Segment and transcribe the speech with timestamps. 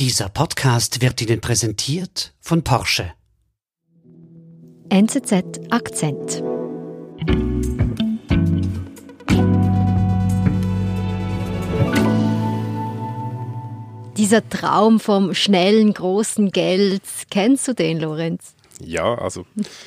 [0.00, 3.12] Dieser Podcast wird Ihnen präsentiert von Porsche.
[4.88, 6.42] NZZ Akzent.
[14.16, 18.54] Dieser Traum vom schnellen, großen Geld, kennst du den, Lorenz?
[18.82, 19.44] Ja, also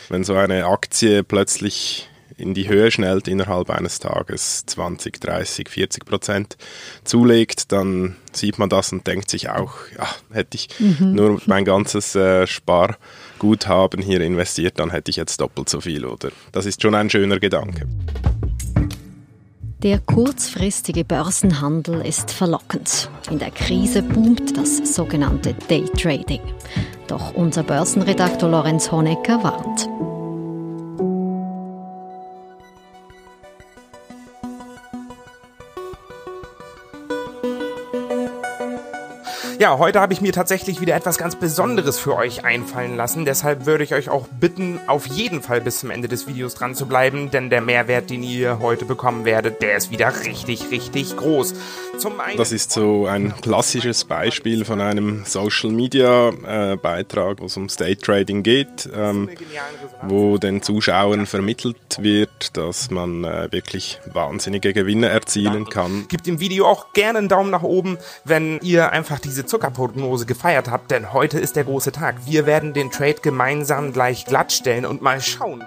[0.09, 2.07] wenn so eine Aktie plötzlich
[2.37, 6.57] in die Höhe schnellt innerhalb eines Tages 20, 30, 40 Prozent
[7.03, 11.13] zulegt, dann sieht man das und denkt sich auch, ja, hätte ich mhm.
[11.13, 16.29] nur mein ganzes äh, Sparguthaben hier investiert, dann hätte ich jetzt doppelt so viel, oder?
[16.51, 17.87] Das ist schon ein schöner Gedanke.
[19.83, 23.09] Der kurzfristige Börsenhandel ist verlockend.
[23.29, 26.39] In der Krise boomt das sogenannte Daytrading.
[27.07, 29.89] Doch unser Börsenredaktor Lorenz Honecker warnt.
[39.63, 43.23] Ja, heute habe ich mir tatsächlich wieder etwas ganz Besonderes für euch einfallen lassen.
[43.23, 46.75] Deshalb würde ich euch auch bitten, auf jeden Fall bis zum Ende des Videos dran
[46.75, 51.15] zu bleiben, denn der Mehrwert, den ihr heute bekommen werdet, der ist wieder richtig, richtig
[51.15, 51.53] groß.
[52.37, 57.69] Das ist so ein klassisches Beispiel von einem Social Media äh, Beitrag, wo es um
[57.69, 59.29] State Trading geht, ähm,
[60.01, 66.05] wo den Zuschauern vermittelt wird, dass man äh, wirklich wahnsinnige Gewinne erzielen kann.
[66.09, 70.69] Gebt dem Video auch gerne einen Daumen nach oben, wenn ihr einfach diese Zuckerprognose gefeiert
[70.69, 72.15] habt, denn heute ist der große Tag.
[72.25, 75.63] Wir werden den Trade gemeinsam gleich glattstellen und mal schauen,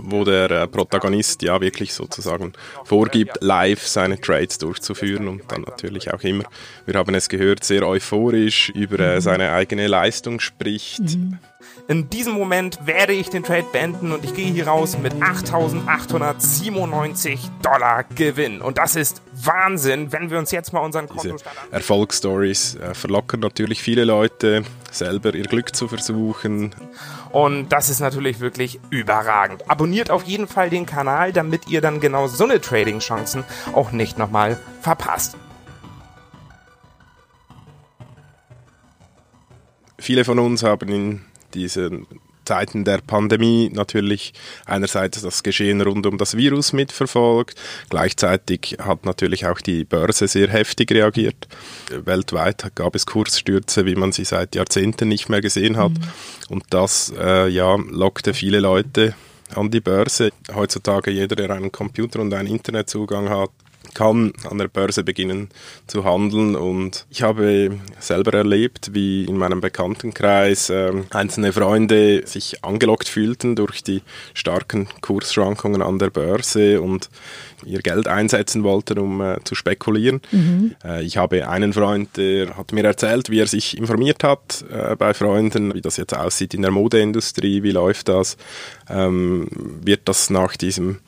[0.00, 2.52] wo der äh, Protagonist ja wirklich sozusagen
[2.84, 6.44] vorgibt, live seine Trades durchzuführen und dann natürlich auch immer,
[6.86, 11.00] wir haben es gehört, sehr euphorisch über äh, seine eigene Leistung spricht.
[11.00, 11.38] Mhm.
[11.88, 17.50] In diesem Moment werde ich den Trade beenden und ich gehe hier raus mit 8.897
[17.62, 18.60] Dollar Gewinn.
[18.60, 23.82] Und das ist Wahnsinn, wenn wir uns jetzt mal unseren Kontostand Erfolgsstories äh, verlockern natürlich
[23.82, 26.76] viele Leute, selber ihr Glück zu versuchen.
[27.30, 29.68] Und das ist natürlich wirklich überragend.
[29.68, 34.16] Abonniert auf jeden Fall den Kanal, damit ihr dann genau so eine Trading-Chancen auch nicht
[34.16, 35.36] nochmal verpasst.
[39.98, 42.06] Viele von uns haben in diesen
[42.48, 44.32] Zeiten der Pandemie natürlich
[44.64, 47.60] einerseits das Geschehen rund um das Virus mitverfolgt,
[47.90, 51.46] gleichzeitig hat natürlich auch die Börse sehr heftig reagiert.
[51.90, 56.02] Weltweit gab es Kursstürze, wie man sie seit Jahrzehnten nicht mehr gesehen hat mhm.
[56.48, 59.14] und das äh, ja, lockte viele Leute
[59.54, 60.30] an die Börse.
[60.54, 63.50] Heutzutage jeder, der einen Computer und einen Internetzugang hat,
[63.94, 65.48] kann an der Börse beginnen
[65.86, 66.56] zu handeln.
[66.56, 73.56] Und ich habe selber erlebt, wie in meinem Bekanntenkreis äh, einzelne Freunde sich angelockt fühlten
[73.56, 74.02] durch die
[74.34, 77.10] starken Kursschwankungen an der Börse und
[77.64, 80.20] ihr Geld einsetzen wollten, um äh, zu spekulieren.
[80.30, 80.74] Mhm.
[80.84, 84.96] Äh, ich habe einen Freund, der hat mir erzählt, wie er sich informiert hat äh,
[84.96, 88.36] bei Freunden, wie das jetzt aussieht in der Modeindustrie, wie läuft das,
[88.88, 89.48] ähm,
[89.82, 90.98] wird das nach diesem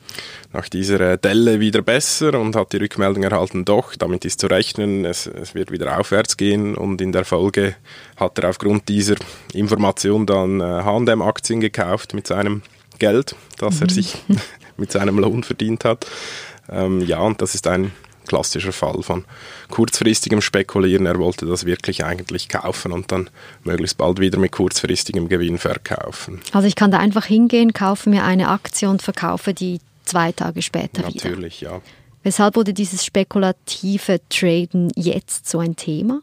[0.53, 5.05] nach dieser Delle wieder besser und hat die Rückmeldung erhalten, doch, damit ist zu rechnen,
[5.05, 7.75] es, es wird wieder aufwärts gehen und in der Folge
[8.17, 9.15] hat er aufgrund dieser
[9.53, 12.61] Information dann äh, H&M-Aktien gekauft mit seinem
[12.99, 13.81] Geld, das mhm.
[13.83, 14.15] er sich
[14.81, 16.05] mit seinem Lohn verdient hat.
[16.69, 17.91] Ähm, ja, und das ist ein
[18.27, 19.25] klassischer Fall von
[19.69, 21.05] kurzfristigem Spekulieren.
[21.05, 23.29] Er wollte das wirklich eigentlich kaufen und dann
[23.63, 26.41] möglichst bald wieder mit kurzfristigem Gewinn verkaufen.
[26.51, 30.61] Also ich kann da einfach hingehen, kaufe mir eine Aktie und verkaufe die zwei Tage
[30.61, 31.29] später Natürlich, wieder.
[31.29, 31.81] Natürlich, ja.
[32.23, 36.21] Weshalb wurde dieses spekulative Traden jetzt so ein Thema?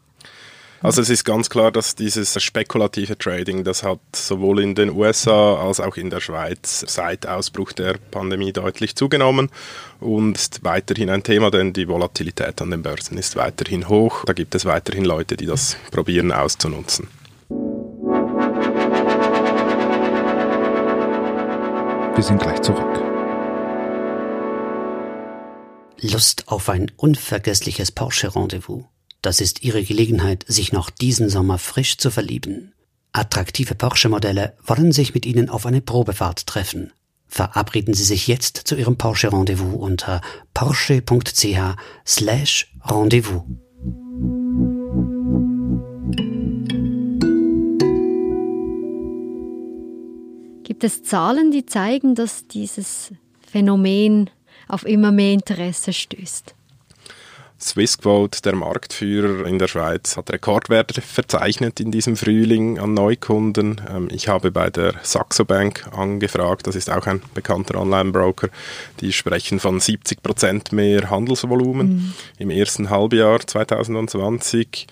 [0.81, 5.55] Also es ist ganz klar, dass dieses spekulative Trading, das hat sowohl in den USA
[5.55, 9.49] als auch in der Schweiz seit Ausbruch der Pandemie deutlich zugenommen
[9.99, 14.23] und ist weiterhin ein Thema, denn die Volatilität an den Börsen ist weiterhin hoch.
[14.23, 17.09] Da gibt es weiterhin Leute, die das probieren auszunutzen.
[22.15, 23.01] Wir sind gleich zurück.
[26.01, 28.85] Lust auf ein unvergessliches Porsche-Rendezvous.
[29.21, 32.73] Das ist Ihre Gelegenheit, sich noch diesen Sommer frisch zu verlieben.
[33.11, 36.93] Attraktive Porsche-Modelle wollen sich mit Ihnen auf eine Probefahrt treffen.
[37.27, 40.21] Verabreden Sie sich jetzt zu Ihrem Porsche-Rendezvous unter
[40.53, 43.43] porsche.ch slash Rendezvous.
[50.63, 53.11] Gibt es Zahlen, die zeigen, dass dieses
[53.51, 54.29] Phänomen
[54.69, 56.55] auf immer mehr Interesse stößt?
[57.61, 63.81] Swissquote, der Marktführer in der Schweiz, hat Rekordwerte verzeichnet in diesem Frühling an Neukunden.
[63.89, 68.49] Ähm, ich habe bei der Saxo Bank angefragt, das ist auch ein bekannter Online-Broker,
[69.01, 72.13] die sprechen von 70 Prozent mehr Handelsvolumen mhm.
[72.37, 74.87] im ersten Halbjahr 2020.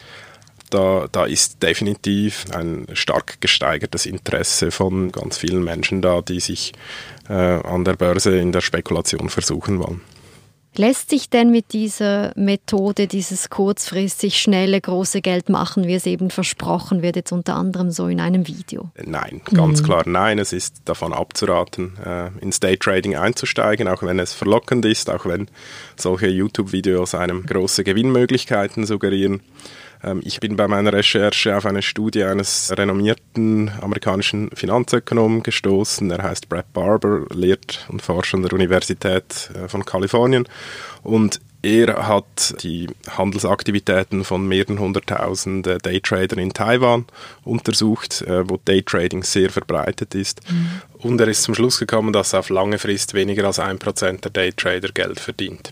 [0.69, 6.73] da, da ist definitiv ein stark gesteigertes Interesse von ganz vielen Menschen da, die sich
[7.29, 10.01] äh, an der Börse in der Spekulation versuchen wollen.
[10.77, 16.29] Lässt sich denn mit dieser Methode dieses kurzfristig schnelle große Geld machen, wie es eben
[16.29, 18.91] versprochen wird, jetzt unter anderem so in einem Video?
[19.03, 19.85] Nein, ganz mhm.
[19.85, 20.37] klar nein.
[20.37, 25.47] Es ist davon abzuraten, äh, ins Daytrading einzusteigen, auch wenn es verlockend ist, auch wenn
[25.95, 29.41] solche YouTube-Videos einem große Gewinnmöglichkeiten suggerieren.
[30.07, 36.09] Ähm, ich bin bei meiner Recherche auf eine Studie eines renommierten amerikanischen Finanzökonomen gestoßen.
[36.11, 40.47] Er heißt Brad Barber, lehrt und forscht an der Universität äh, von Kalifornien.
[41.03, 47.05] Und er hat die Handelsaktivitäten von mehreren hunderttausend äh, Daytradern in Taiwan
[47.43, 50.41] untersucht, äh, wo Daytrading sehr verbreitet ist.
[50.49, 50.81] Mhm.
[50.99, 54.31] Und er ist zum Schluss gekommen, dass auf lange Frist weniger als ein Prozent der
[54.31, 55.71] Daytrader Geld verdient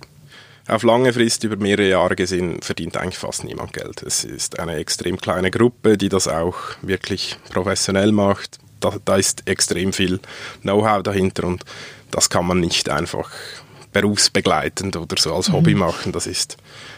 [0.67, 4.01] auf lange Frist über mehrere Jahre gesehen verdient eigentlich fast niemand Geld.
[4.01, 8.57] Es ist eine extrem kleine Gruppe, die das auch wirklich professionell macht.
[8.79, 10.19] Da, da ist extrem viel
[10.61, 11.63] Know-how dahinter und
[12.11, 13.29] das kann man nicht einfach
[13.93, 15.81] berufsbegleitend oder so als Hobby mhm.
[15.81, 16.11] machen.
[16.11, 16.57] Das ist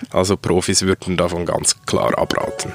[0.09, 2.71] also Profis würden davon ganz klar abraten.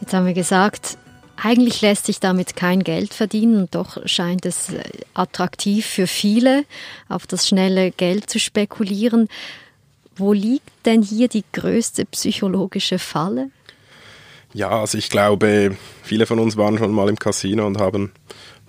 [0.00, 0.98] Jetzt haben wir gesagt,
[1.42, 4.82] eigentlich lässt sich damit kein Geld verdienen und doch scheint es äh,
[5.14, 6.64] attraktiv für viele,
[7.08, 9.28] auf das schnelle Geld zu spekulieren.
[10.16, 13.50] Wo liegt denn hier die größte psychologische Falle?
[14.52, 18.12] Ja, also ich glaube, viele von uns waren schon mal im Casino und haben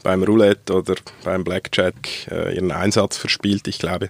[0.03, 3.67] beim Roulette oder beim Blackjack äh, ihren Einsatz verspielt.
[3.67, 4.09] Ich glaube,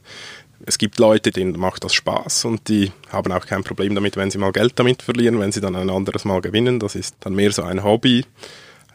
[0.65, 4.31] es gibt Leute, denen macht das Spaß und die haben auch kein Problem damit, wenn
[4.31, 6.79] sie mal Geld damit verlieren, wenn sie dann ein anderes Mal gewinnen.
[6.79, 8.25] Das ist dann mehr so ein Hobby.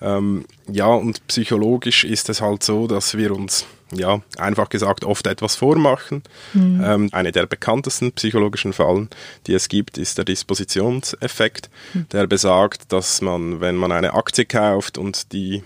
[0.01, 5.27] Ähm, ja, und psychologisch ist es halt so, dass wir uns, ja, einfach gesagt, oft
[5.27, 6.23] etwas vormachen.
[6.53, 6.83] Mhm.
[6.85, 9.09] Ähm, eine der bekanntesten psychologischen Fallen,
[9.47, 12.09] die es gibt, ist der Dispositionseffekt, mhm.
[12.13, 15.63] der besagt, dass man, wenn man eine Aktie kauft und die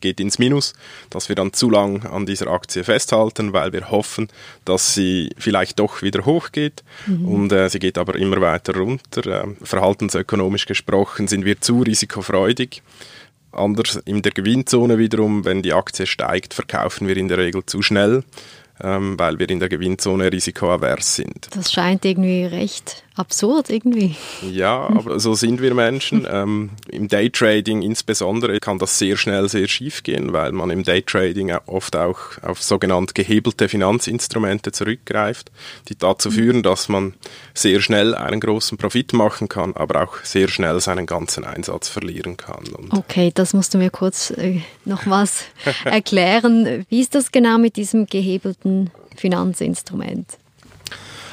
[0.00, 0.74] geht ins Minus,
[1.10, 4.28] dass wir dann zu lang an dieser Aktie festhalten, weil wir hoffen,
[4.64, 7.24] dass sie vielleicht doch wieder hochgeht mhm.
[7.26, 9.26] und äh, sie geht aber immer weiter runter.
[9.26, 12.82] Äh, verhaltensökonomisch gesprochen sind wir zu risikofreudig.
[13.52, 17.82] Anders in der Gewinnzone wiederum, wenn die Aktie steigt, verkaufen wir in der Regel zu
[17.82, 18.22] schnell
[18.82, 21.48] ähm, weil wir in der Gewinnzone risikoavers sind.
[21.54, 24.16] Das scheint irgendwie recht absurd irgendwie.
[24.50, 26.26] Ja, aber so sind wir Menschen.
[26.40, 31.52] Ähm, Im Daytrading insbesondere kann das sehr schnell sehr schief gehen, weil man im Daytrading
[31.66, 35.50] oft auch auf sogenannte gehebelte Finanzinstrumente zurückgreift,
[35.88, 37.14] die dazu führen, dass man
[37.52, 42.36] sehr schnell einen großen Profit machen kann, aber auch sehr schnell seinen ganzen Einsatz verlieren
[42.36, 42.64] kann.
[42.78, 45.46] Und okay, das musst du mir kurz äh, nochmals
[45.84, 46.86] erklären.
[46.88, 48.69] Wie ist das genau mit diesem gehebelten
[49.16, 50.38] Finanzinstrument?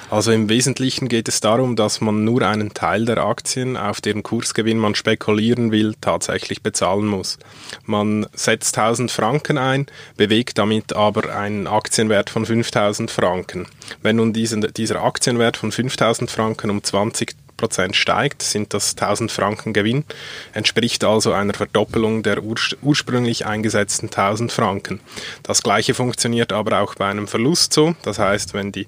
[0.10, 4.24] Also im Wesentlichen geht es darum, dass man nur einen Teil der Aktien, auf deren
[4.24, 7.38] Kursgewinn man spekulieren will, tatsächlich bezahlen muss.
[7.86, 9.86] Man setzt 1000 Franken ein,
[10.16, 13.68] bewegt damit aber einen Aktienwert von 5000 Franken.
[14.02, 19.32] Wenn nun diesen, dieser Aktienwert von 5000 Franken um 20 Prozent steigt, sind das 1000
[19.32, 20.06] Franken Gewinn,
[20.54, 25.00] entspricht also einer Verdoppelung der ur ursprünglich eingesetzten 1000 Franken.
[25.44, 28.88] Das gleiche funktioniert aber auch bei einem Verlust so, das heißt, wenn die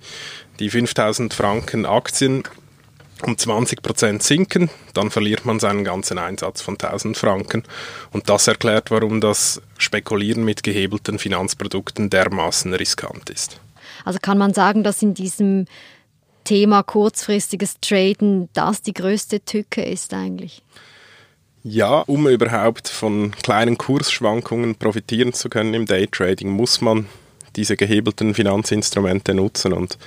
[0.60, 2.44] die 5000 Franken Aktien
[3.24, 7.64] um 20 Prozent sinken, dann verliert man seinen ganzen Einsatz von 1000 Franken.
[8.12, 13.60] Und das erklärt, warum das Spekulieren mit gehebelten Finanzprodukten dermaßen riskant ist.
[14.06, 15.66] Also kann man sagen, dass in diesem
[16.44, 20.64] Thema kurzfristiges Traden das die größte Tücke ist eigentlich?
[21.64, 27.08] Ja, um überhaupt von kleinen Kursschwankungen profitieren zu können im Daytrading, muss man
[27.56, 29.98] diese gehebelten Finanzinstrumente nutzen und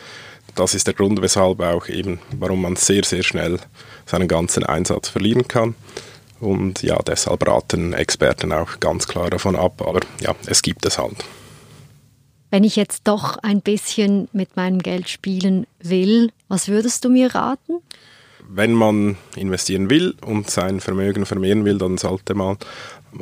[0.54, 3.58] das ist der Grund, weshalb auch eben, warum man sehr, sehr schnell
[4.06, 5.74] seinen ganzen Einsatz verlieren kann.
[6.40, 9.80] Und ja, deshalb raten Experten auch ganz klar davon ab.
[9.86, 11.24] Aber ja, es gibt es halt.
[12.52, 17.34] Wenn ich jetzt doch ein bisschen mit meinem Geld spielen will, was würdest du mir
[17.34, 17.78] raten?
[18.46, 22.58] Wenn man investieren will und sein Vermögen vermehren will, dann sollte man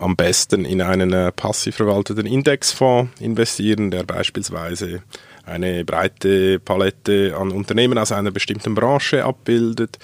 [0.01, 5.05] am besten in einen äh, passiv verwalteten Indexfonds investieren, der beispielsweise
[5.47, 10.01] eine breite Palette an Unternehmen aus einer bestimmten Branche abbildet.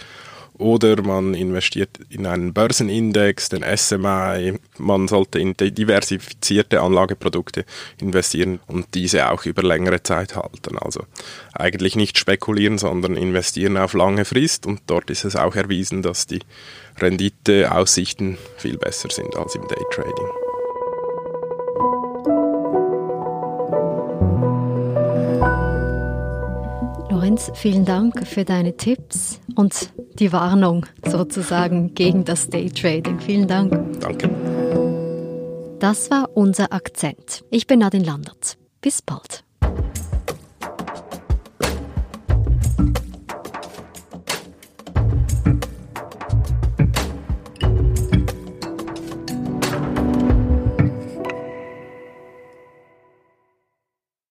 [0.58, 4.58] Oder man investiert in einen Börsenindex, den SMI.
[4.78, 7.64] Man sollte in diversifizierte Anlageprodukte
[8.00, 10.78] investieren und diese auch über längere Zeit halten.
[10.78, 11.04] Also
[11.52, 14.66] eigentlich nicht spekulieren, sondern investieren auf lange Frist.
[14.66, 16.40] Und dort ist es auch erwiesen, dass die
[16.98, 20.46] Renditeaussichten viel besser sind als im Daytrading.
[27.36, 33.20] Heinz, vielen Dank für deine Tipps und die Warnung sozusagen gegen das Daytrading.
[33.20, 34.00] Vielen Dank.
[34.00, 34.30] Danke.
[35.78, 37.44] Das war unser Akzent.
[37.50, 38.56] Ich bin Nadine Landert.
[38.80, 39.45] Bis bald.